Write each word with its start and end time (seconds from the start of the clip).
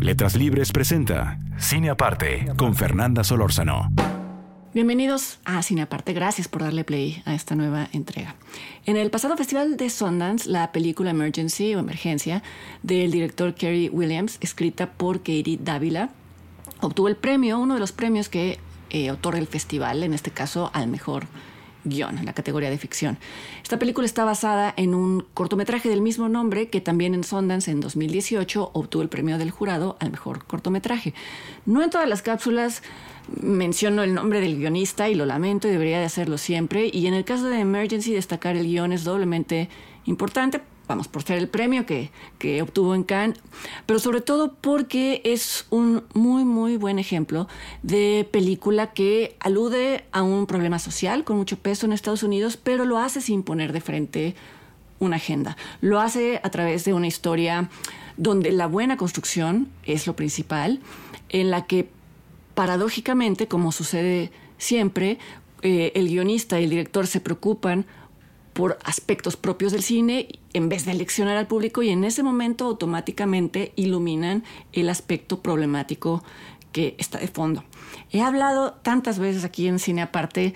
Letras 0.00 0.36
Libres 0.36 0.70
presenta 0.70 1.40
Cine 1.58 1.90
Aparte 1.90 2.46
con 2.56 2.76
Fernanda 2.76 3.24
Solórzano. 3.24 3.90
Bienvenidos 4.72 5.40
a 5.44 5.60
Cine 5.62 5.82
Aparte, 5.82 6.12
gracias 6.12 6.46
por 6.46 6.62
darle 6.62 6.84
play 6.84 7.20
a 7.26 7.34
esta 7.34 7.56
nueva 7.56 7.88
entrega. 7.92 8.36
En 8.86 8.96
el 8.96 9.10
pasado 9.10 9.36
festival 9.36 9.76
de 9.76 9.90
Sundance, 9.90 10.48
la 10.48 10.70
película 10.70 11.10
Emergency 11.10 11.74
o 11.74 11.80
Emergencia 11.80 12.44
del 12.84 13.10
director 13.10 13.54
Kerry 13.54 13.88
Williams, 13.88 14.38
escrita 14.40 14.92
por 14.92 15.18
Katie 15.18 15.58
Dávila, 15.60 16.10
obtuvo 16.80 17.08
el 17.08 17.16
premio, 17.16 17.58
uno 17.58 17.74
de 17.74 17.80
los 17.80 17.90
premios 17.90 18.28
que 18.28 18.60
eh, 18.90 19.10
otorga 19.10 19.40
el 19.40 19.48
festival, 19.48 20.04
en 20.04 20.14
este 20.14 20.30
caso 20.30 20.70
al 20.74 20.86
mejor 20.86 21.26
guion, 21.88 22.18
en 22.18 22.26
la 22.26 22.32
categoría 22.32 22.70
de 22.70 22.78
ficción. 22.78 23.18
Esta 23.62 23.78
película 23.78 24.06
está 24.06 24.24
basada 24.24 24.72
en 24.76 24.94
un 24.94 25.24
cortometraje 25.34 25.88
del 25.88 26.00
mismo 26.00 26.28
nombre 26.28 26.68
que 26.68 26.80
también 26.80 27.14
en 27.14 27.24
Sundance 27.24 27.70
en 27.70 27.80
2018 27.80 28.70
obtuvo 28.72 29.02
el 29.02 29.08
premio 29.08 29.38
del 29.38 29.50
jurado 29.50 29.96
al 30.00 30.10
mejor 30.10 30.44
cortometraje. 30.44 31.14
No 31.66 31.82
en 31.82 31.90
todas 31.90 32.08
las 32.08 32.22
cápsulas 32.22 32.82
menciono 33.40 34.02
el 34.02 34.14
nombre 34.14 34.40
del 34.40 34.56
guionista 34.56 35.08
y 35.08 35.14
lo 35.14 35.26
lamento 35.26 35.68
y 35.68 35.70
debería 35.70 35.98
de 35.98 36.04
hacerlo 36.04 36.38
siempre. 36.38 36.90
Y 36.92 37.06
en 37.06 37.14
el 37.14 37.24
caso 37.24 37.46
de 37.46 37.60
Emergency 37.60 38.12
destacar 38.12 38.56
el 38.56 38.66
guion 38.66 38.92
es 38.92 39.04
doblemente 39.04 39.68
importante 40.06 40.60
vamos, 40.88 41.06
por 41.06 41.22
ser 41.22 41.38
el 41.38 41.48
premio 41.48 41.86
que, 41.86 42.10
que, 42.38 42.62
obtuvo 42.62 42.94
en 42.94 43.04
Cannes, 43.04 43.38
pero 43.86 43.98
sobre 43.98 44.22
todo 44.22 44.54
porque 44.54 45.20
es 45.24 45.66
un 45.70 46.02
muy, 46.14 46.44
muy 46.44 46.76
buen 46.76 46.98
ejemplo 46.98 47.46
de 47.82 48.26
película 48.32 48.92
que 48.92 49.36
alude 49.38 50.06
a 50.12 50.22
un 50.22 50.46
problema 50.46 50.78
social 50.78 51.24
con 51.24 51.36
mucho 51.36 51.58
peso 51.58 51.86
en 51.86 51.92
Estados 51.92 52.22
Unidos, 52.22 52.56
pero 52.56 52.86
lo 52.86 52.98
hace 52.98 53.20
sin 53.20 53.42
poner 53.42 53.72
de 53.72 53.80
frente 53.80 54.34
una 54.98 55.16
agenda. 55.16 55.56
Lo 55.80 56.00
hace 56.00 56.40
a 56.42 56.50
través 56.50 56.84
de 56.84 56.94
una 56.94 57.06
historia 57.06 57.68
donde 58.16 58.50
la 58.50 58.66
buena 58.66 58.96
construcción 58.96 59.68
es 59.84 60.06
lo 60.06 60.16
principal, 60.16 60.80
en 61.28 61.50
la 61.50 61.66
que 61.66 61.88
paradójicamente, 62.54 63.46
como 63.46 63.70
sucede 63.70 64.32
siempre, 64.56 65.18
eh, 65.62 65.92
el 65.94 66.08
guionista 66.08 66.60
y 66.60 66.64
el 66.64 66.70
director 66.70 67.06
se 67.06 67.20
preocupan 67.20 67.86
por 68.52 68.78
aspectos 68.84 69.36
propios 69.36 69.72
del 69.72 69.82
cine 69.82 70.28
en 70.52 70.68
vez 70.68 70.84
de 70.84 70.94
leccionar 70.94 71.36
al 71.36 71.46
público 71.46 71.82
y 71.82 71.90
en 71.90 72.04
ese 72.04 72.22
momento 72.22 72.66
automáticamente 72.66 73.72
iluminan 73.76 74.44
el 74.72 74.88
aspecto 74.88 75.40
problemático 75.40 76.22
que 76.72 76.94
está 76.98 77.18
de 77.18 77.28
fondo. 77.28 77.64
He 78.10 78.20
hablado 78.20 78.72
tantas 78.82 79.18
veces 79.18 79.44
aquí 79.44 79.66
en 79.68 79.78
Cine 79.78 80.02
Aparte 80.02 80.54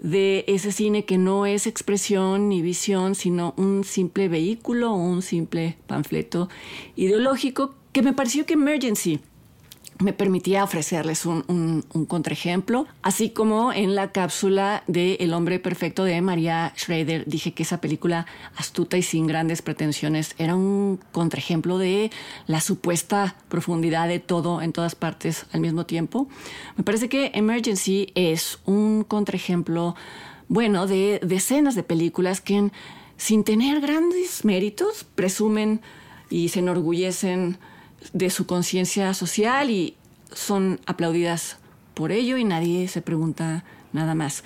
de 0.00 0.44
ese 0.48 0.72
cine 0.72 1.04
que 1.04 1.18
no 1.18 1.44
es 1.46 1.66
expresión 1.66 2.48
ni 2.48 2.62
visión, 2.62 3.14
sino 3.14 3.54
un 3.56 3.84
simple 3.84 4.28
vehículo 4.28 4.94
un 4.94 5.20
simple 5.20 5.76
panfleto 5.86 6.48
ideológico 6.96 7.74
que 7.92 8.02
me 8.02 8.12
pareció 8.12 8.46
que 8.46 8.54
Emergency 8.54 9.20
me 10.00 10.12
permitía 10.12 10.64
ofrecerles 10.64 11.26
un, 11.26 11.84
contraejemplo, 12.08 12.86
así 13.02 13.30
como 13.30 13.72
en 13.72 13.94
la 13.94 14.12
cápsula 14.12 14.82
de 14.86 15.14
El 15.20 15.34
hombre 15.34 15.58
perfecto 15.58 16.04
de 16.04 16.20
María 16.22 16.72
Schrader 16.76 17.24
dije 17.26 17.52
que 17.52 17.62
esa 17.62 17.80
película 17.80 18.26
astuta 18.56 18.96
y 18.96 19.02
sin 19.02 19.26
grandes 19.26 19.62
pretensiones 19.62 20.34
era 20.38 20.56
un 20.56 21.00
contraejemplo 21.12 21.78
de 21.78 22.10
la 22.46 22.60
supuesta 22.60 23.36
profundidad 23.48 24.08
de 24.08 24.20
todo 24.20 24.62
en 24.62 24.72
todas 24.72 24.94
partes 24.94 25.46
al 25.52 25.60
mismo 25.60 25.84
tiempo. 25.86 26.28
Me 26.76 26.84
parece 26.84 27.08
que 27.08 27.30
Emergency 27.34 28.10
es 28.14 28.58
un 28.64 29.04
contraejemplo 29.04 29.94
bueno 30.48 30.86
de 30.86 31.20
decenas 31.22 31.74
de 31.74 31.82
películas 31.82 32.40
que 32.40 32.70
sin 33.16 33.44
tener 33.44 33.80
grandes 33.80 34.44
méritos 34.46 35.04
presumen 35.14 35.82
y 36.30 36.48
se 36.48 36.60
enorgullecen 36.60 37.58
de 38.12 38.30
su 38.30 38.46
conciencia 38.46 39.12
social 39.14 39.70
y 39.70 39.96
son 40.32 40.80
aplaudidas 40.86 41.58
por 41.94 42.12
ello 42.12 42.36
y 42.36 42.44
nadie 42.44 42.88
se 42.88 43.02
pregunta 43.02 43.64
nada 43.92 44.14
más. 44.14 44.44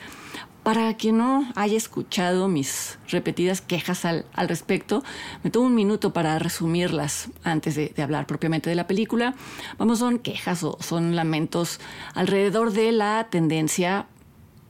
Para 0.63 0.95
quien 0.97 1.19
no 1.19 1.47
haya 1.57 1.77
escuchado 1.77 2.49
mis 2.49 2.99
repetidas 3.09 3.61
quejas 3.61 4.07
al, 4.07 4.25
respecto, 4.49 5.05
me 5.43 5.51
tomo 5.51 5.67
un 5.67 5.75
minuto 5.75 6.15
para 6.15 6.39
resumirlas 6.39 7.29
antes 7.43 7.75
de, 7.75 7.93
de, 7.95 8.03
hablar 8.03 8.27
propiamente 8.27 8.71
de 8.71 8.77
la 8.77 8.87
película. 8.87 9.35
Vamos, 9.77 9.99
son 9.99 10.19
quejas 10.19 10.65
o 10.65 10.79
son 10.81 11.17
lamentos 11.17 11.81
alrededor 12.15 12.73
de 12.73 12.93
la 12.93 13.29
tendencia 13.31 14.07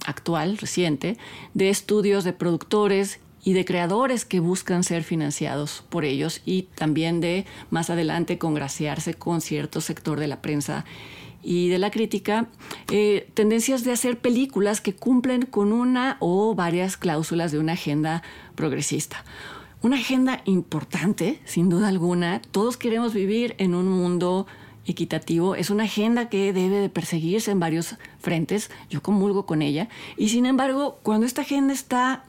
actual, 0.05 0.59
reciente, 0.59 1.17
de 1.55 1.71
estudios 1.71 2.25
de 2.25 2.33
productores 2.33 3.21
y 3.45 3.53
de 3.53 3.65
creadores 3.65 4.25
que 4.25 4.41
buscan 4.41 4.83
ser 4.85 5.05
financiados 5.05 5.85
por 5.91 6.05
ellos 6.05 6.41
y 6.47 6.63
también 6.75 7.21
de 7.21 7.45
más 7.71 7.91
adelante 7.91 8.39
congraciarse 8.39 9.15
con 9.15 9.41
cierto 9.41 9.81
sector 9.81 10.19
de 10.19 10.29
la 10.29 10.41
prensa 10.41 10.85
y 11.43 11.69
de 11.69 11.79
la 11.79 11.91
crítica, 11.91 12.47
eh, 12.91 13.29
tendencias 13.35 13.85
de 13.85 13.93
hacer 13.93 14.19
películas 14.19 14.81
que 14.81 14.95
cumplen 14.95 15.43
con 15.43 15.73
una 15.73 16.17
o 16.21 16.55
varias 16.55 16.97
cláusulas 16.97 17.53
de 17.53 17.59
una 17.59 17.75
agenda 17.75 18.23
progresista. 18.55 19.25
Una 19.83 19.97
agenda 19.97 20.41
importante, 20.47 21.41
sin 21.45 21.69
duda 21.69 21.89
alguna. 21.89 22.41
Todos 22.51 22.79
queremos 22.79 23.13
vivir 23.13 23.55
en 23.59 23.75
un 23.75 23.87
mundo 23.91 24.47
equitativo. 24.87 25.55
Es 25.55 25.69
una 25.69 25.85
agenda 25.85 26.31
que 26.31 26.55
debe 26.55 26.77
de 26.77 26.89
perseguirse 26.89 27.51
en 27.51 27.61
varios 27.61 27.97
frentes. 28.19 28.71
Yo 28.89 29.03
comulgo 29.03 29.45
con 29.45 29.61
ella. 29.61 29.91
Y 30.17 30.31
sin 30.31 30.47
embargo, 30.47 30.99
cuando 31.03 31.27
esta 31.27 31.43
agenda 31.43 31.75
está 31.75 32.25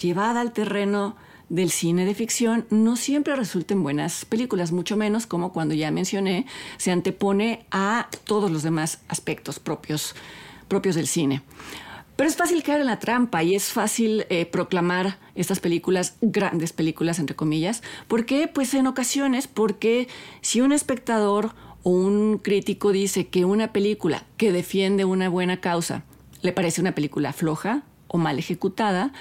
llevada 0.00 0.40
al 0.40 0.52
terreno 0.52 1.16
del 1.48 1.70
cine 1.70 2.04
de 2.04 2.14
ficción 2.14 2.64
no 2.70 2.96
siempre 2.96 3.36
resulten 3.36 3.82
buenas 3.82 4.24
películas, 4.24 4.72
mucho 4.72 4.96
menos 4.96 5.26
como 5.26 5.52
cuando 5.52 5.74
ya 5.74 5.90
mencioné, 5.90 6.46
se 6.78 6.92
antepone 6.92 7.66
a 7.70 8.08
todos 8.24 8.50
los 8.50 8.62
demás 8.62 9.00
aspectos 9.08 9.58
propios, 9.58 10.14
propios 10.68 10.94
del 10.94 11.08
cine. 11.08 11.42
Pero 12.16 12.28
es 12.28 12.36
fácil 12.36 12.62
caer 12.62 12.82
en 12.82 12.86
la 12.86 12.98
trampa 12.98 13.42
y 13.42 13.54
es 13.54 13.70
fácil 13.70 14.26
eh, 14.28 14.46
proclamar 14.46 15.18
estas 15.34 15.58
películas, 15.58 16.16
grandes 16.20 16.72
películas, 16.72 17.18
entre 17.18 17.34
comillas. 17.34 17.82
¿Por 18.08 18.26
qué? 18.26 18.46
Pues 18.46 18.74
en 18.74 18.86
ocasiones, 18.86 19.48
porque 19.48 20.06
si 20.42 20.60
un 20.60 20.72
espectador 20.72 21.54
o 21.82 21.90
un 21.90 22.38
crítico 22.38 22.92
dice 22.92 23.28
que 23.28 23.44
una 23.46 23.72
película 23.72 24.24
que 24.36 24.52
defiende 24.52 25.04
una 25.04 25.28
buena 25.30 25.60
causa 25.60 26.04
le 26.42 26.52
parece 26.52 26.80
una 26.80 26.94
película 26.94 27.32
floja 27.32 27.82
o 28.06 28.18
mal 28.18 28.38
ejecutada, 28.38 29.12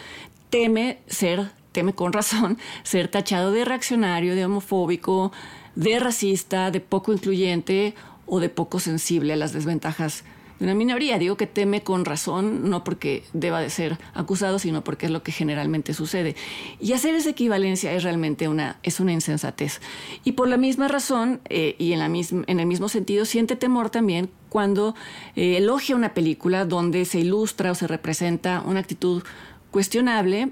teme 0.50 1.00
ser, 1.08 1.52
teme 1.72 1.94
con 1.94 2.14
razón, 2.14 2.58
ser 2.84 3.08
tachado 3.08 3.52
de 3.52 3.66
reaccionario, 3.66 4.36
de 4.36 4.46
homofóbico, 4.46 5.32
de 5.76 6.00
racista, 6.00 6.72
de 6.72 6.80
poco 6.80 7.14
incluyente 7.14 7.94
o 8.26 8.40
de 8.40 8.50
poco 8.50 8.80
sensible 8.80 9.34
a 9.34 9.38
las 9.38 9.54
desventajas 9.54 10.24
de 10.60 10.66
una 10.66 10.76
minoría. 10.76 11.18
Digo 11.18 11.38
que 11.38 11.48
teme 11.48 11.84
con 11.84 12.06
razón, 12.06 12.70
no 12.70 12.84
porque 12.84 13.24
deba 13.34 13.62
de 13.62 13.70
ser 13.70 13.98
acusado, 14.14 14.60
sino 14.60 14.84
porque 14.84 15.06
es 15.06 15.12
lo 15.12 15.24
que 15.24 15.32
generalmente 15.32 15.94
sucede. 15.94 16.36
Y 16.80 16.94
hacer 16.94 17.16
esa 17.16 17.30
equivalencia 17.30 17.94
es 17.94 18.04
realmente 18.04 18.48
una, 18.48 18.78
es 18.84 19.00
una 19.00 19.14
insensatez. 19.14 19.80
Y 20.24 20.34
por 20.34 20.48
la 20.48 20.58
misma 20.58 20.88
razón, 20.88 21.40
eh, 21.50 21.76
y 21.80 21.94
en, 21.94 22.00
la 22.00 22.06
en 22.06 22.60
el 22.60 22.66
mismo 22.66 22.90
sentido, 22.90 23.26
siente 23.26 23.56
temor 23.56 23.90
también 23.90 24.30
cuando 24.50 24.96
eh, 25.36 25.58
elogia 25.58 25.96
una 25.96 26.14
película 26.14 26.66
donde 26.66 27.06
se 27.06 27.20
ilustra 27.20 27.72
o 27.72 27.76
se 27.76 27.88
representa 27.88 28.62
una 28.66 28.80
actitud 28.82 29.24
cuestionable 29.72 30.52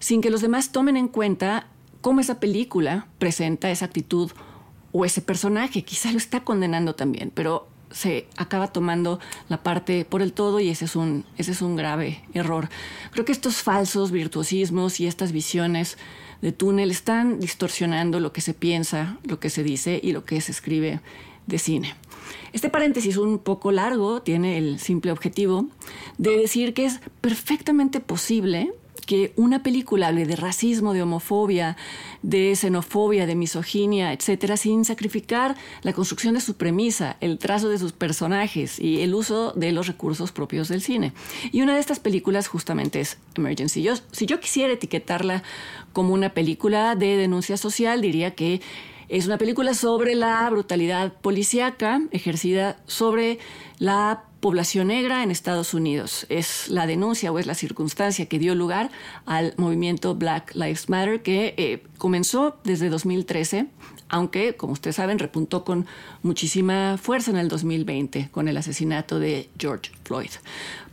sin 0.00 0.20
que 0.20 0.30
los 0.30 0.40
demás 0.40 0.72
tomen 0.72 0.96
en 0.96 1.08
cuenta 1.08 1.66
cómo 2.00 2.20
esa 2.20 2.40
película 2.40 3.08
presenta 3.18 3.70
esa 3.70 3.86
actitud 3.86 4.30
o 4.92 5.04
ese 5.04 5.20
personaje. 5.20 5.82
Quizá 5.82 6.12
lo 6.12 6.18
está 6.18 6.44
condenando 6.44 6.94
también, 6.94 7.32
pero 7.34 7.68
se 7.90 8.26
acaba 8.36 8.68
tomando 8.68 9.18
la 9.48 9.62
parte 9.62 10.04
por 10.04 10.22
el 10.22 10.32
todo 10.32 10.60
y 10.60 10.68
ese 10.68 10.84
es 10.84 10.96
un, 10.96 11.24
ese 11.36 11.52
es 11.52 11.62
un 11.62 11.76
grave 11.76 12.22
error. 12.34 12.68
Creo 13.12 13.24
que 13.24 13.32
estos 13.32 13.56
falsos 13.56 14.10
virtuosismos 14.10 15.00
y 15.00 15.06
estas 15.06 15.32
visiones 15.32 15.96
de 16.42 16.52
túnel 16.52 16.90
están 16.90 17.40
distorsionando 17.40 18.20
lo 18.20 18.32
que 18.32 18.40
se 18.40 18.54
piensa, 18.54 19.18
lo 19.24 19.40
que 19.40 19.50
se 19.50 19.62
dice 19.62 20.00
y 20.02 20.12
lo 20.12 20.24
que 20.24 20.40
se 20.40 20.52
escribe 20.52 21.00
de 21.46 21.58
cine. 21.58 21.94
Este 22.52 22.70
paréntesis 22.70 23.16
un 23.16 23.38
poco 23.38 23.72
largo 23.72 24.22
tiene 24.22 24.58
el 24.58 24.78
simple 24.78 25.12
objetivo 25.12 25.66
de 26.18 26.36
decir 26.36 26.74
que 26.74 26.86
es 26.86 27.00
perfectamente 27.20 28.00
posible 28.00 28.72
que 29.08 29.32
una 29.36 29.62
película 29.62 30.08
hable 30.08 30.26
de 30.26 30.36
racismo, 30.36 30.92
de 30.92 31.00
homofobia, 31.00 31.78
de 32.20 32.54
xenofobia, 32.54 33.24
de 33.24 33.34
misoginia, 33.34 34.12
etcétera, 34.12 34.58
sin 34.58 34.84
sacrificar 34.84 35.56
la 35.80 35.94
construcción 35.94 36.34
de 36.34 36.42
su 36.42 36.58
premisa, 36.58 37.16
el 37.22 37.38
trazo 37.38 37.70
de 37.70 37.78
sus 37.78 37.92
personajes 37.92 38.78
y 38.78 39.00
el 39.00 39.14
uso 39.14 39.52
de 39.52 39.72
los 39.72 39.86
recursos 39.86 40.30
propios 40.30 40.68
del 40.68 40.82
cine. 40.82 41.14
Y 41.52 41.62
una 41.62 41.72
de 41.72 41.80
estas 41.80 42.00
películas 42.00 42.48
justamente 42.48 43.00
es 43.00 43.16
Emergency. 43.34 43.82
Yo, 43.82 43.94
si 44.12 44.26
yo 44.26 44.40
quisiera 44.40 44.74
etiquetarla 44.74 45.42
como 45.94 46.12
una 46.12 46.34
película 46.34 46.94
de 46.94 47.16
denuncia 47.16 47.56
social, 47.56 48.02
diría 48.02 48.34
que 48.34 48.60
es 49.08 49.26
una 49.26 49.38
película 49.38 49.74
sobre 49.74 50.14
la 50.14 50.48
brutalidad 50.50 51.12
policíaca 51.14 52.02
ejercida 52.10 52.76
sobre 52.86 53.38
la 53.78 54.24
población 54.40 54.88
negra 54.88 55.22
en 55.22 55.30
Estados 55.30 55.74
Unidos. 55.74 56.26
Es 56.28 56.68
la 56.68 56.86
denuncia 56.86 57.32
o 57.32 57.38
es 57.38 57.46
la 57.46 57.54
circunstancia 57.54 58.26
que 58.26 58.38
dio 58.38 58.54
lugar 58.54 58.90
al 59.26 59.54
movimiento 59.56 60.14
Black 60.14 60.54
Lives 60.54 60.88
Matter 60.88 61.22
que 61.22 61.54
eh, 61.56 61.82
comenzó 61.96 62.58
desde 62.64 62.88
2013, 62.90 63.66
aunque, 64.08 64.56
como 64.56 64.74
ustedes 64.74 64.96
saben, 64.96 65.18
repuntó 65.18 65.64
con 65.64 65.86
muchísima 66.22 66.98
fuerza 66.98 67.30
en 67.30 67.38
el 67.38 67.48
2020 67.48 68.28
con 68.30 68.46
el 68.48 68.56
asesinato 68.56 69.18
de 69.18 69.48
George 69.58 69.90
Floyd. 70.04 70.30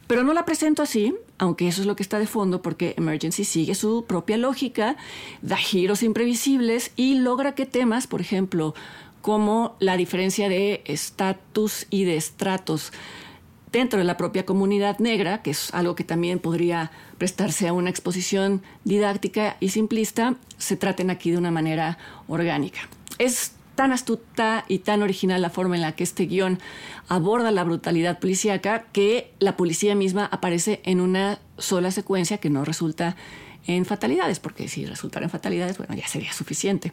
Pero 0.07 0.23
no 0.23 0.33
la 0.33 0.45
presento 0.45 0.83
así, 0.83 1.13
aunque 1.37 1.67
eso 1.67 1.81
es 1.81 1.87
lo 1.87 1.95
que 1.95 2.03
está 2.03 2.19
de 2.19 2.27
fondo, 2.27 2.61
porque 2.61 2.93
Emergency 2.97 3.43
sigue 3.43 3.75
su 3.75 4.05
propia 4.05 4.37
lógica, 4.37 4.95
da 5.41 5.57
giros 5.57 6.03
imprevisibles 6.03 6.91
y 6.95 7.15
logra 7.15 7.55
que 7.55 7.65
temas, 7.65 8.07
por 8.07 8.21
ejemplo, 8.21 8.73
como 9.21 9.75
la 9.79 9.97
diferencia 9.97 10.49
de 10.49 10.81
estatus 10.85 11.87
y 11.89 12.03
de 12.03 12.15
estratos 12.15 12.91
dentro 13.71 13.99
de 13.99 14.05
la 14.05 14.15
propia 14.15 14.45
comunidad 14.45 14.99
negra, 14.99 15.41
que 15.41 15.51
es 15.51 15.73
algo 15.73 15.95
que 15.95 16.05
también 16.05 16.39
podría 16.39 16.91
prestarse 17.17 17.67
a 17.67 17.73
una 17.73 17.89
exposición 17.89 18.61
didáctica 18.85 19.57
y 19.59 19.69
simplista, 19.69 20.35
se 20.57 20.77
traten 20.77 21.09
aquí 21.09 21.31
de 21.31 21.37
una 21.37 21.51
manera 21.51 21.97
orgánica. 22.27 22.87
Tan 23.75 23.91
astuta 23.91 24.65
y 24.67 24.79
tan 24.79 25.03
original 25.03 25.41
la 25.41 25.49
forma 25.49 25.75
en 25.75 25.81
la 25.81 25.93
que 25.93 26.03
este 26.03 26.25
guion 26.25 26.59
aborda 27.07 27.51
la 27.51 27.63
brutalidad 27.63 28.19
policíaca 28.19 28.85
que 28.91 29.33
la 29.39 29.57
policía 29.57 29.95
misma 29.95 30.25
aparece 30.25 30.81
en 30.83 31.01
una 31.01 31.39
sola 31.57 31.91
secuencia 31.91 32.39
que 32.39 32.49
no 32.49 32.65
resulta 32.65 33.15
en 33.67 33.85
fatalidades, 33.85 34.39
porque 34.39 34.67
si 34.67 34.85
resultara 34.85 35.25
en 35.25 35.29
fatalidades, 35.29 35.77
bueno, 35.77 35.95
ya 35.95 36.07
sería 36.07 36.31
suficiente. 36.33 36.91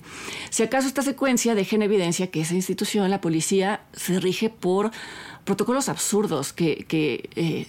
Si 0.50 0.62
acaso 0.62 0.88
esta 0.88 1.02
secuencia 1.02 1.54
deja 1.54 1.76
en 1.76 1.82
evidencia 1.82 2.30
que 2.30 2.40
esa 2.40 2.54
institución, 2.54 3.10
la 3.10 3.20
policía, 3.20 3.82
se 3.92 4.18
rige 4.20 4.48
por 4.48 4.90
protocolos 5.44 5.88
absurdos 5.88 6.52
que, 6.52 6.86
eh, 7.36 7.66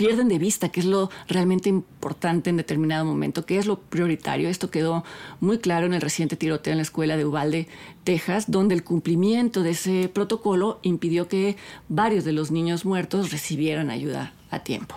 pierden 0.00 0.28
de 0.28 0.38
vista 0.38 0.70
qué 0.70 0.80
es 0.80 0.86
lo 0.86 1.10
realmente 1.28 1.68
importante 1.68 2.48
en 2.48 2.56
determinado 2.56 3.04
momento, 3.04 3.44
qué 3.44 3.58
es 3.58 3.66
lo 3.66 3.80
prioritario. 3.80 4.48
Esto 4.48 4.70
quedó 4.70 5.04
muy 5.40 5.58
claro 5.58 5.84
en 5.84 5.92
el 5.92 6.00
reciente 6.00 6.36
tiroteo 6.36 6.72
en 6.72 6.78
la 6.78 6.84
escuela 6.84 7.18
de 7.18 7.26
Uvalde, 7.26 7.68
Texas, 8.02 8.50
donde 8.50 8.74
el 8.74 8.82
cumplimiento 8.82 9.62
de 9.62 9.72
ese 9.72 10.08
protocolo 10.08 10.78
impidió 10.80 11.28
que 11.28 11.58
varios 11.90 12.24
de 12.24 12.32
los 12.32 12.50
niños 12.50 12.86
muertos 12.86 13.30
recibieran 13.30 13.90
ayuda 13.90 14.32
a 14.50 14.60
tiempo. 14.60 14.96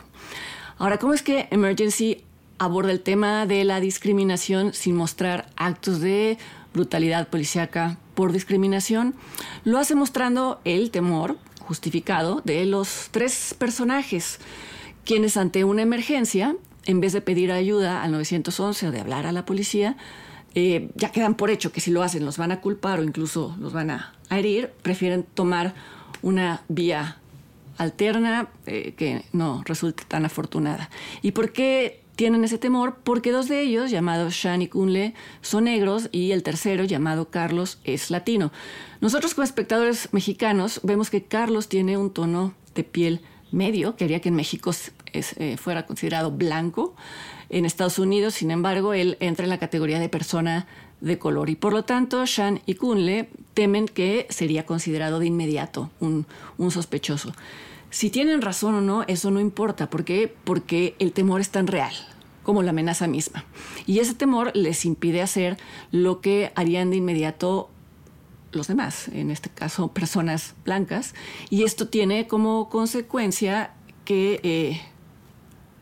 Ahora, 0.78 1.00
¿cómo 1.00 1.14
es 1.14 1.22
que 1.22 1.50
Emergency 1.52 2.24
aborda 2.58 2.94
el 2.94 3.02
tema 3.02 3.46
de 3.46 3.66
la 3.66 3.82
discriminación 3.82 4.74
sin 4.74 4.96
mostrar 4.96 5.50
actos 5.58 6.00
de 6.00 6.38
brutalidad 6.74 7.28
policíaca 7.28 7.98
por 8.16 8.32
discriminación? 8.32 9.16
Lo 9.66 9.80
hace 9.80 9.96
mostrando 9.96 10.62
el 10.64 10.92
temor 10.92 11.36
justificado 11.60 12.42
de 12.46 12.66
los 12.66 13.10
tres 13.12 13.54
personajes 13.58 14.40
quienes 15.06 15.38
ante 15.38 15.64
una 15.64 15.82
emergencia, 15.82 16.56
en 16.86 17.00
vez 17.00 17.14
de 17.14 17.22
pedir 17.22 17.52
ayuda 17.52 18.04
al 18.04 18.12
911 18.12 18.88
o 18.88 18.92
de 18.92 19.00
hablar 19.00 19.26
a 19.26 19.32
la 19.32 19.46
policía, 19.46 19.98
eh, 20.56 20.90
ya 20.96 21.12
quedan 21.12 21.36
por 21.36 21.50
hecho 21.50 21.72
que 21.72 21.82
si 21.82 21.90
lo 21.90 22.04
hacen 22.04 22.26
los 22.26 22.38
van 22.38 22.52
a 22.52 22.62
culpar 22.62 23.00
o 23.00 23.04
incluso 23.04 23.56
los 23.60 23.74
van 23.74 23.90
a, 23.90 24.14
herir, 24.30 24.72
prefieren 24.82 25.24
tomar 25.24 25.74
una 26.22 26.64
vía 26.68 27.18
alterna 27.78 28.50
eh, 28.66 28.94
que 28.98 29.26
no 29.32 29.64
resulte 29.66 30.04
tan 30.08 30.26
afortunada. 30.26 30.90
¿Y 31.22 31.32
por 31.32 31.52
qué 31.52 32.02
tienen 32.16 32.44
ese 32.44 32.58
temor? 32.58 32.98
Porque 33.04 33.32
dos 33.32 33.48
de 33.48 33.62
ellos, 33.62 33.92
llamados 33.92 34.34
Shan 34.34 34.62
y 34.62 34.68
Kunle, 34.68 35.14
son 35.42 35.66
negros 35.66 36.10
y 36.12 36.32
el 36.32 36.44
tercero, 36.44 36.84
llamado 36.84 37.30
Carlos, 37.30 37.80
es 37.84 38.12
latino. 38.12 38.52
Nosotros 39.02 39.34
como 39.34 39.44
espectadores 39.44 40.10
mexicanos 40.14 40.80
vemos 40.84 41.10
que 41.10 41.24
Carlos 41.24 41.68
tiene 41.68 41.98
un 41.98 42.12
tono 42.12 42.54
de 42.76 42.84
piel 42.84 43.22
medio, 43.54 43.96
quería 43.96 44.20
que 44.20 44.30
en 44.30 44.36
México 44.36 44.72
eh, 45.14 45.58
fuera 45.58 45.86
considerado 45.86 46.32
blanco. 46.32 46.96
En 47.50 47.66
Estados 47.66 48.00
Unidos, 48.00 48.34
sin 48.34 48.52
embargo, 48.52 48.94
él 48.94 49.18
entra 49.20 49.46
en 49.46 49.50
la 49.50 49.60
categoría 49.60 50.00
de 50.00 50.10
persona 50.10 50.68
de 51.02 51.20
color 51.20 51.50
y 51.50 51.56
por 51.56 51.74
lo 51.74 51.84
tanto 51.84 52.26
Shan 52.26 52.62
y 52.66 52.76
Kunle 52.76 53.30
temen 53.54 53.88
que 53.88 54.26
sería 54.30 54.66
considerado 54.66 55.20
de 55.20 55.28
inmediato 55.28 55.92
un, 56.00 56.26
un 56.58 56.72
sospechoso. 56.72 57.34
Si 57.90 58.10
tienen 58.10 58.42
razón 58.42 58.74
o 58.74 58.82
no, 58.82 59.04
eso 59.04 59.30
no 59.30 59.40
importa. 59.40 59.90
¿Por 59.90 60.04
qué? 60.04 60.34
Porque 60.44 60.96
el 60.98 61.12
temor 61.12 61.42
es 61.42 61.50
tan 61.50 61.68
real 61.68 61.94
como 62.42 62.64
la 62.64 62.72
amenaza 62.72 63.08
misma. 63.08 63.46
Y 63.86 64.00
ese 64.00 64.16
temor 64.16 64.52
les 64.56 64.86
impide 64.86 65.22
hacer 65.22 65.58
lo 65.92 66.22
que 66.22 66.52
harían 66.56 66.90
de 66.90 66.98
inmediato 66.98 67.70
los 68.54 68.68
demás, 68.68 69.08
en 69.10 69.32
este 69.32 69.50
caso 69.50 69.90
personas 69.90 70.54
blancas, 70.64 71.14
y 71.50 71.64
esto 71.64 71.88
tiene 71.88 72.28
como 72.28 72.70
consecuencia 72.70 73.72
que, 74.06 74.40
eh, 74.44 74.82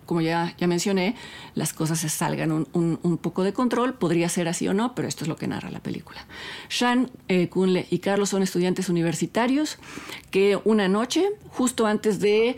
como 0.06 0.22
ya, 0.22 0.56
ya 0.58 0.68
mencioné, 0.68 1.16
las 1.56 1.74
cosas 1.74 2.00
se 2.00 2.10
salgan 2.10 2.52
un, 2.52 3.18
poco 3.22 3.44
de 3.44 3.54
control, 3.54 3.94
podría 3.94 4.30
ser 4.30 4.48
así 4.48 4.68
o 4.68 4.74
no, 4.74 4.94
pero 4.96 5.08
esto 5.08 5.24
es 5.24 5.28
lo 5.28 5.36
que 5.36 5.48
narra 5.48 5.72
la 5.72 5.80
película. 5.82 6.26
Shan, 6.70 7.12
eh, 7.28 7.50
Kunle 7.50 7.88
y 7.90 8.00
Carlos 8.00 8.30
son 8.30 8.44
estudiantes 8.44 8.90
universitarios 8.90 9.78
que 10.30 10.60
una 10.66 10.88
noche, 10.88 11.30
justo 11.50 11.88
antes 11.88 12.20
de 12.20 12.58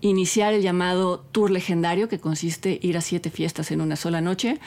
iniciar 0.00 0.54
el 0.54 0.62
llamado 0.62 1.20
tour 1.32 1.50
legendario, 1.50 2.08
que 2.08 2.20
consiste 2.20 2.78
en 2.82 2.88
ir 2.88 2.96
a 2.96 3.00
siete 3.00 3.30
fiestas 3.30 3.70
en 3.70 3.80
una 3.80 3.96
sola 3.96 4.20
noche, 4.20 4.60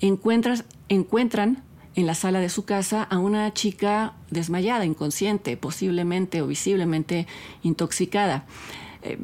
encuentran 0.00 1.62
en 1.94 2.06
la 2.06 2.14
sala 2.14 2.40
de 2.40 2.48
su 2.48 2.64
casa 2.64 3.02
a 3.02 3.18
una 3.18 3.52
chica 3.52 4.14
desmayada, 4.30 4.84
inconsciente, 4.84 5.56
posiblemente 5.56 6.42
o 6.42 6.46
visiblemente 6.46 7.26
intoxicada. 7.62 8.44
Eh, 9.02 9.18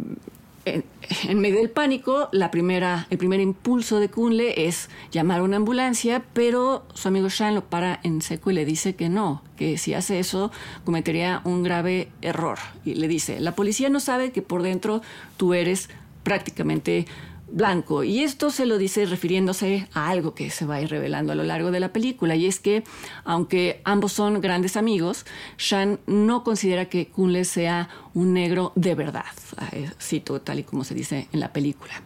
en, 0.64 1.40
medio 1.40 1.58
del 1.58 1.70
pánico, 1.70 2.28
el 2.32 3.18
primer 3.18 3.40
impulso 3.40 3.98
de 3.98 4.10
Kunle 4.10 4.66
es 4.66 4.88
llamar 5.10 5.40
a 5.40 5.42
una 5.42 5.56
ambulancia, 5.56 6.22
pero 6.34 6.84
su 6.94 7.08
amigo 7.08 7.28
Shan 7.28 7.54
lo 7.54 7.64
para 7.64 7.98
en 8.02 8.20
seco 8.20 8.50
y 8.50 8.54
le 8.54 8.64
dice 8.64 8.94
que 8.94 9.08
no, 9.08 9.42
que 9.56 9.78
si 9.78 9.94
hace 9.94 10.18
eso 10.18 10.52
cometería 10.84 11.40
un 11.44 11.62
grave 11.62 12.10
error. 12.20 12.58
Y 12.84 12.94
le 12.94 13.08
dice, 13.08 13.40
la 13.40 13.54
policía 13.56 13.88
no 13.88 14.00
sabe 14.00 14.32
que 14.32 14.42
por 14.42 14.62
dentro 14.62 15.00
tú 15.38 15.54
eres 15.54 15.88
prácticamente 16.22 17.06
blanco. 17.52 18.04
Y 18.04 18.20
esto 18.20 18.50
se 18.50 18.66
lo 18.66 18.78
dice 18.78 19.06
refiriéndose 19.06 19.88
a 19.92 20.08
algo 20.08 20.34
que 20.34 20.50
se 20.50 20.66
va 20.66 20.76
a 20.76 20.82
ir 20.82 20.90
revelando 20.90 21.32
a 21.32 21.34
lo 21.34 21.42
largo 21.42 21.70
de 21.70 21.80
la 21.80 21.92
película. 21.92 22.36
Y 22.36 22.46
es 22.46 22.60
que, 22.60 22.84
aunque 23.24 23.80
ambos 23.84 24.12
son 24.12 24.40
grandes 24.40 24.76
amigos, 24.76 25.26
Shan 25.58 26.00
no 26.06 26.44
considera 26.44 26.88
que 26.88 27.08
Kunle 27.08 27.44
sea 27.44 27.88
un 28.14 28.32
negro 28.32 28.72
de 28.74 28.94
verdad. 28.94 29.24
Eh, 29.72 29.90
cito 30.00 30.40
tal 30.40 30.60
y 30.60 30.62
como 30.64 30.84
se 30.84 30.94
dice 30.94 31.28
en 31.32 31.40
la 31.40 31.52
película. 31.52 32.02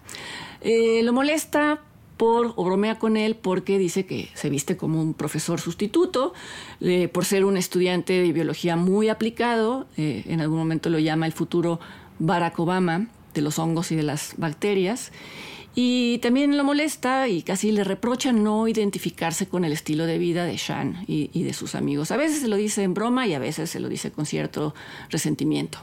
Eh, 0.60 1.02
lo 1.02 1.12
molesta 1.12 1.80
por, 2.16 2.54
o 2.56 2.64
bromea 2.64 2.98
con 2.98 3.16
él 3.16 3.34
porque 3.34 3.78
dice 3.78 4.06
que 4.06 4.30
se 4.34 4.48
viste 4.48 4.76
como 4.76 5.00
un 5.00 5.14
profesor 5.14 5.60
sustituto, 5.60 6.32
eh, 6.80 7.08
por 7.08 7.24
ser 7.24 7.44
un 7.44 7.56
estudiante 7.56 8.12
de 8.12 8.32
biología 8.32 8.76
muy 8.76 9.08
aplicado, 9.08 9.86
en 9.96 10.40
algún 10.40 10.58
momento 10.58 10.90
lo 10.90 11.00
llama 11.00 11.26
el 11.26 11.32
futuro 11.32 11.80
Barack 12.20 12.58
Obama, 12.60 13.08
de 13.34 13.42
los 13.42 13.58
hongos 13.58 13.92
y 13.92 13.96
de 13.96 14.02
las 14.02 14.34
bacterias. 14.36 15.12
Y 15.76 16.18
también 16.18 16.56
lo 16.56 16.62
molesta 16.62 17.26
y 17.26 17.42
casi 17.42 17.72
le 17.72 17.82
reprocha 17.82 18.32
no 18.32 18.68
identificarse 18.68 19.48
con 19.48 19.64
el 19.64 19.72
estilo 19.72 20.06
de 20.06 20.18
vida 20.18 20.44
de 20.44 20.56
Shan 20.56 21.04
y, 21.08 21.42
de 21.42 21.52
sus 21.52 21.74
amigos. 21.74 22.12
A 22.12 22.16
veces 22.16 22.42
se 22.42 22.48
lo 22.48 22.54
dice 22.54 22.84
en 22.84 22.94
broma 22.94 23.26
y 23.26 23.34
a 23.34 23.40
veces 23.40 23.70
se 23.70 23.80
lo 23.80 23.88
dice 23.88 24.12
con 24.12 24.24
cierto 24.24 24.72
resentimiento. 25.10 25.78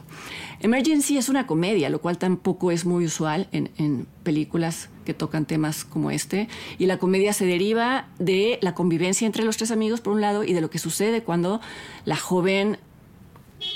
Emergency 0.60 1.18
es 1.18 1.28
una 1.28 1.46
comedia, 1.46 1.90
lo 1.90 2.00
cual 2.00 2.16
tampoco 2.16 2.70
es 2.70 2.86
muy 2.86 3.04
usual 3.04 3.48
en, 3.52 3.70
en 3.76 4.06
películas 4.22 4.88
que 5.04 5.12
tocan 5.12 5.44
temas 5.44 5.84
como 5.84 6.10
este. 6.10 6.48
Y 6.78 6.86
la 6.86 6.96
comedia 6.96 7.34
se 7.34 7.44
deriva 7.44 8.08
de 8.18 8.58
la 8.62 8.74
convivencia 8.74 9.26
entre 9.26 9.44
los 9.44 9.58
tres 9.58 9.70
amigos, 9.70 10.00
por 10.00 10.14
un 10.14 10.22
lado, 10.22 10.42
y 10.42 10.54
de 10.54 10.62
lo 10.62 10.70
que 10.70 10.78
sucede 10.78 11.22
cuando 11.22 11.60
la 12.06 12.16
joven 12.16 12.78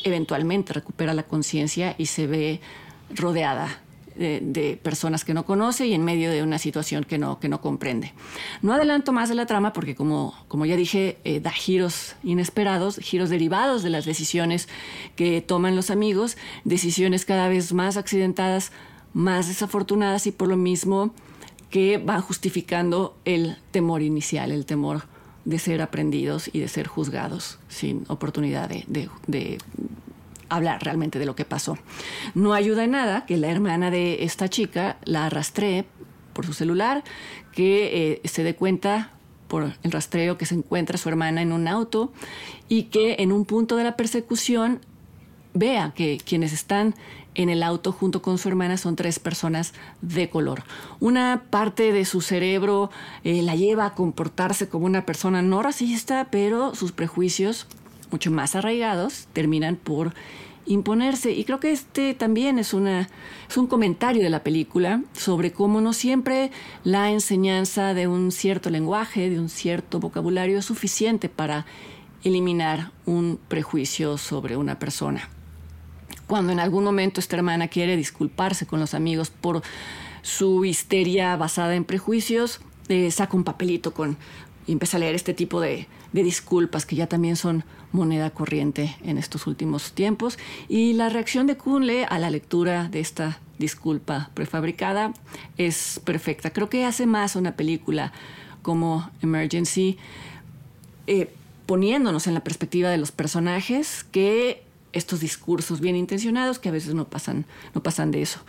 eventualmente 0.04 0.72
recupera 0.72 1.12
la 1.12 1.24
conciencia 1.24 1.94
y 1.98 2.06
se 2.06 2.26
ve 2.26 2.60
rodeada 3.10 3.80
de, 4.16 4.78
personas 4.82 5.24
que 5.24 5.34
no 5.34 5.44
conoce 5.44 5.86
y 5.86 5.94
en 5.94 6.04
medio 6.04 6.30
de 6.30 6.42
una 6.42 6.58
situación 6.58 7.04
que 7.04 7.18
no, 7.18 7.38
que 7.38 7.48
no 7.48 7.60
comprende. 7.60 8.12
No 8.62 8.72
adelanto 8.72 9.12
más 9.12 9.28
de 9.28 9.34
la 9.34 9.46
trama 9.46 9.72
porque, 9.72 9.94
como, 9.94 10.34
como 10.48 10.66
ya 10.66 10.76
dije, 10.76 11.18
eh, 11.24 11.40
da 11.40 11.50
giros 11.50 12.16
inesperados, 12.22 12.96
giros 12.96 13.30
derivados 13.30 13.82
de 13.82 13.90
las 13.90 14.04
decisiones 14.04 14.68
que 15.16 15.42
toman 15.42 15.76
los 15.76 15.90
amigos, 15.90 16.36
decisiones 16.64 17.24
cada 17.24 17.48
vez 17.48 17.72
más 17.72 17.96
accidentadas, 17.96 18.72
más 19.12 19.48
desafortunadas 19.48 20.26
y 20.26 20.32
por 20.32 20.48
lo 20.48 20.56
mismo 20.56 21.14
que 21.70 21.98
van 21.98 22.22
justificando 22.22 23.16
el 23.24 23.56
temor 23.70 24.02
inicial, 24.02 24.50
el 24.50 24.66
temor 24.66 25.04
de 25.44 25.58
ser 25.58 25.82
aprendidos 25.82 26.50
y 26.52 26.60
de 26.60 26.68
ser 26.68 26.86
juzgados 26.86 27.58
sin 27.68 28.04
oportunidad 28.08 28.68
de, 28.68 29.58
hablar 30.48 30.82
realmente 30.82 31.18
de 31.18 31.26
lo 31.26 31.36
que 31.36 31.44
pasó. 31.44 31.78
No 32.34 32.52
ayuda 32.52 32.84
en 32.84 32.92
nada 32.92 33.26
que 33.26 33.36
la 33.36 33.48
hermana 33.48 33.90
de 33.90 34.24
esta 34.24 34.48
chica 34.48 34.98
la 35.04 35.26
arrastree 35.26 35.86
por 36.32 36.46
su 36.46 36.52
celular, 36.52 37.02
que 37.52 38.20
eh, 38.22 38.28
se 38.28 38.44
dé 38.44 38.54
cuenta 38.54 39.12
por 39.48 39.72
el 39.82 39.92
rastreo 39.92 40.36
que 40.38 40.46
se 40.46 40.54
encuentra 40.54 40.98
su 40.98 41.08
hermana 41.08 41.40
en 41.42 41.52
un 41.52 41.68
auto 41.68 42.12
y 42.68 42.84
que 42.84 43.16
en 43.20 43.32
un 43.32 43.44
punto 43.44 43.76
de 43.76 43.84
la 43.84 43.96
persecución 43.96 44.80
vea 45.54 45.92
que 45.94 46.18
quienes 46.24 46.52
están 46.52 46.94
en 47.34 47.48
el 47.48 47.62
auto 47.62 47.92
junto 47.92 48.22
con 48.22 48.38
su 48.38 48.48
hermana 48.48 48.76
son 48.76 48.96
tres 48.96 49.18
personas 49.18 49.72
de 50.00 50.28
color. 50.28 50.64
Una 51.00 51.44
parte 51.50 51.92
de 51.92 52.04
su 52.04 52.20
cerebro 52.20 52.90
eh, 53.24 53.42
la 53.42 53.54
lleva 53.54 53.86
a 53.86 53.94
comportarse 53.94 54.68
como 54.68 54.86
una 54.86 55.06
persona 55.06 55.42
no 55.42 55.62
racista, 55.62 56.28
pero 56.30 56.74
sus 56.74 56.92
prejuicios, 56.92 57.66
mucho 58.10 58.30
más 58.30 58.54
arraigados, 58.54 59.28
terminan 59.32 59.76
por 59.76 60.14
imponerse. 60.66 61.32
Y 61.32 61.44
creo 61.44 61.60
que 61.60 61.72
este 61.72 62.14
también 62.14 62.58
es, 62.58 62.74
una, 62.74 63.08
es 63.48 63.56
un 63.56 63.66
comentario 63.66 64.22
de 64.22 64.30
la 64.30 64.42
película 64.42 65.02
sobre 65.12 65.52
cómo 65.52 65.80
no 65.80 65.92
siempre 65.92 66.50
la 66.84 67.10
enseñanza 67.10 67.94
de 67.94 68.08
un 68.08 68.32
cierto 68.32 68.70
lenguaje, 68.70 69.30
de 69.30 69.40
un 69.40 69.48
cierto 69.48 70.00
vocabulario 70.00 70.58
es 70.58 70.64
suficiente 70.64 71.28
para 71.28 71.66
eliminar 72.24 72.90
un 73.06 73.38
prejuicio 73.48 74.18
sobre 74.18 74.56
una 74.56 74.78
persona. 74.78 75.28
Cuando 76.26 76.52
en 76.52 76.58
algún 76.58 76.82
momento 76.82 77.20
esta 77.20 77.36
hermana 77.36 77.68
quiere 77.68 77.96
disculparse 77.96 78.66
con 78.66 78.80
los 78.80 78.94
amigos 78.94 79.30
por 79.30 79.62
su 80.22 80.64
histeria 80.64 81.36
basada 81.36 81.76
en 81.76 81.84
prejuicios, 81.84 82.60
eh, 82.88 83.12
saca 83.12 83.36
un 83.36 83.44
papelito 83.44 83.94
con, 83.94 84.16
y 84.66 84.72
empieza 84.72 84.96
a 84.96 85.00
leer 85.00 85.14
este 85.14 85.34
tipo 85.34 85.60
de, 85.60 85.86
de 86.12 86.22
disculpas 86.22 86.86
que 86.86 86.96
ya 86.96 87.06
también 87.06 87.36
son 87.36 87.64
moneda 87.92 88.30
corriente 88.30 88.96
en 89.04 89.18
estos 89.18 89.46
últimos 89.46 89.92
tiempos. 89.92 90.38
Y 90.68 90.92
la 90.94 91.08
reacción 91.08 91.46
de 91.46 91.56
Kunle 91.56 92.04
a 92.04 92.18
la 92.18 92.30
lectura 92.30 92.88
de 92.88 93.00
esta 93.00 93.40
disculpa 93.58 94.30
prefabricada 94.34 95.12
es 95.56 96.00
perfecta. 96.04 96.50
Creo 96.50 96.68
que 96.68 96.84
hace 96.84 97.06
más 97.06 97.36
una 97.36 97.56
película 97.56 98.12
como 98.62 99.10
Emergency, 99.22 99.96
eh, 101.06 101.32
poniéndonos 101.66 102.26
en 102.26 102.34
la 102.34 102.40
perspectiva 102.40 102.90
de 102.90 102.98
los 102.98 103.12
personajes 103.12 104.04
que 104.10 104.65
estos 104.92 105.20
discursos 105.20 105.80
bien 105.80 105.96
intencionados 105.96 106.58
que 106.58 106.68
a 106.68 106.72
veces 106.72 106.94
no 106.94 107.06
pasan, 107.06 107.46
no 107.74 107.82
pasan 107.82 108.10
de 108.10 108.22
eso. 108.22 108.40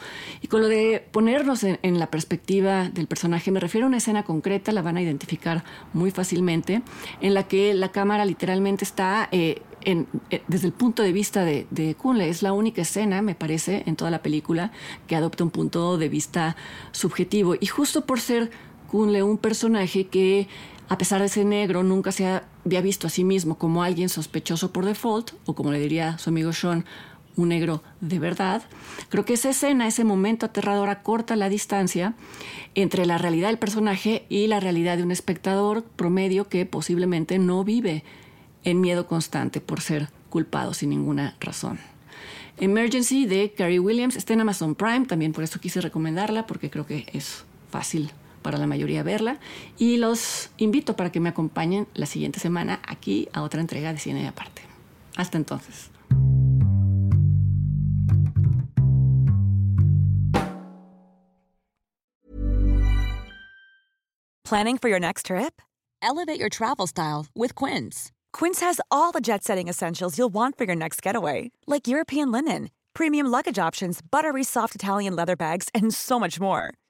Y 0.42 0.48
con 0.48 0.62
lo 0.62 0.68
de 0.68 1.06
ponernos 1.12 1.64
en, 1.64 2.00
la 2.00 2.08
perspectiva 2.08 2.90
del 2.90 3.08
personaje, 3.08 3.52
me 3.52 3.60
refiero 3.60 3.86
a 3.86 3.90
una 3.90 3.98
escena 3.98 4.24
concreta, 4.24 4.72
la 4.72 4.82
van 4.82 4.98
a 4.98 5.02
identificar 5.02 5.64
muy 5.94 6.12
fácilmente, 6.12 6.82
en 7.22 7.34
la 7.34 7.44
que 7.44 7.74
la 7.74 7.92
cámara 7.92 8.26
literalmente 8.26 8.84
está 8.84 9.28
eh, 9.32 9.62
eh, 9.82 10.06
desde 10.48 10.68
el 10.68 10.74
punto 10.74 11.04
de 11.04 11.12
vista 11.12 11.44
de, 11.44 11.68
de 11.70 11.96
Kunle. 11.96 12.30
Es 12.30 12.42
la 12.42 12.54
única 12.54 12.82
escena, 12.82 13.22
me 13.22 13.36
parece, 13.36 13.84
en 13.86 13.96
toda 13.96 14.12
la 14.12 14.22
película 14.22 14.72
que 15.08 15.16
adopta 15.16 15.44
un 15.44 15.52
punto 15.52 15.98
de 15.98 16.10
vista 16.10 16.56
subjetivo. 16.92 17.56
Y 17.60 17.66
justo 17.68 18.06
por 18.06 18.20
ser 18.20 18.52
Kunle 18.88 19.22
un 19.22 19.38
personaje 19.38 20.08
que 20.08 20.48
a 20.90 20.98
pesar 20.98 21.22
de 21.22 21.30
ser 21.30 21.46
negro, 21.46 21.84
nunca 21.84 22.12
se 22.12 22.42
había 22.66 22.82
visto 22.82 23.08
a 23.08 23.10
sí 23.10 23.24
mismo 23.24 23.58
como 23.58 23.84
alguien 23.84 24.10
sospechoso 24.10 24.72
por 24.72 24.86
default, 24.86 25.32
o 25.46 25.54
como 25.54 25.72
le 25.72 25.80
diría 25.80 26.18
su 26.18 26.30
amigo 26.30 26.54
Sean, 26.54 26.86
un 27.36 27.50
negro 27.50 27.84
de 28.02 28.20
verdad. 28.20 28.64
Creo 29.10 29.26
que 29.26 29.34
esa 29.34 29.50
escena, 29.50 29.88
ese 29.88 30.04
momento 30.04 30.46
aterrador, 30.46 30.90
acorta 30.90 31.36
la 31.36 31.50
distancia 31.50 32.16
entre 32.74 33.06
la 33.06 33.18
realidad 33.18 33.50
del 33.50 33.60
personaje 33.60 34.26
y 34.30 34.48
la 34.48 34.60
realidad 34.60 34.98
de 34.98 35.04
un 35.04 35.12
espectador 35.12 35.84
promedio 35.84 36.48
que 36.48 36.66
posiblemente 36.66 37.38
no 37.38 37.64
vive 37.64 38.04
en 38.64 38.82
miedo 38.82 39.08
constante 39.08 39.62
por 39.62 39.82
ser 39.82 40.10
culpado 40.30 40.74
sin 40.74 40.90
ninguna 40.90 41.36
razón. 41.40 41.80
Emergency 42.58 43.28
de 43.28 43.54
Carrie 43.56 43.80
Williams 43.80 44.16
está 44.16 44.34
en 44.34 44.42
Amazon 44.42 44.74
Prime, 44.74 45.06
también 45.06 45.32
por 45.32 45.44
eso 45.44 45.60
quise 45.60 45.80
recomendarla, 45.80 46.48
porque 46.48 46.72
creo 46.72 46.88
que 46.88 47.06
es 47.14 47.46
fácil 47.70 48.12
para 48.42 48.58
la 48.58 48.68
mayoría 48.68 49.04
verla. 49.04 49.40
Y 49.78 49.98
los 49.98 50.50
invito 50.58 50.96
para 50.96 51.12
que 51.12 51.20
me 51.20 51.30
acompañen 51.30 51.88
la 51.94 52.06
siguiente 52.06 52.40
semana 52.40 52.80
aquí 52.88 53.28
a 53.34 53.44
otra 53.44 53.62
entrega 53.62 53.94
de 53.94 54.00
Cine 54.00 54.22
de 54.22 54.28
Aparte. 54.28 54.62
Hasta 55.16 55.38
entonces. 55.38 55.90
Planning 64.44 64.78
for 64.78 64.88
your 64.88 65.00
next 65.00 65.26
trip? 65.26 65.62
Elevate 66.02 66.40
your 66.40 66.48
travel 66.48 66.88
style 66.88 67.26
with 67.36 67.54
Quince. 67.54 68.14
Quince 68.32 68.62
has 68.62 68.80
all 68.90 69.12
the 69.12 69.20
jet 69.20 69.44
setting 69.44 69.68
essentials 69.68 70.18
you'll 70.18 70.34
want 70.34 70.58
for 70.58 70.64
your 70.64 70.76
next 70.76 71.02
getaway, 71.02 71.52
like 71.66 71.86
European 71.86 72.32
linen, 72.32 72.70
premium 72.94 73.28
luggage 73.28 73.60
options, 73.60 74.00
buttery 74.02 74.46
soft 74.46 74.74
Italian 74.74 75.18
leather 75.18 75.36
bags, 75.36 75.68
and 75.76 75.94
so 75.94 76.18
much 76.18 76.40
more 76.40 76.76